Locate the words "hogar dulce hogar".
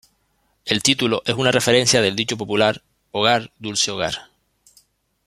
3.11-4.31